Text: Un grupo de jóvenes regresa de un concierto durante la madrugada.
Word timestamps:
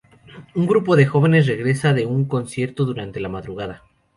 Un 0.55 0.65
grupo 0.65 0.95
de 0.95 1.05
jóvenes 1.05 1.45
regresa 1.45 1.93
de 1.93 2.07
un 2.07 2.25
concierto 2.25 2.85
durante 2.85 3.19
la 3.19 3.29
madrugada. 3.29 3.83